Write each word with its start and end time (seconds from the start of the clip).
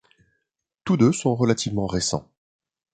Tous 0.83 0.97
deux 0.97 1.11
sont 1.13 1.35
relativement 1.35 1.85
récents. 1.85 2.27